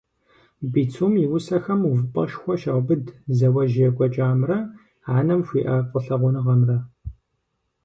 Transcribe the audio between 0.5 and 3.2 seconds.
Бицум и усэхэм увыпӀэшхуэ щаубыд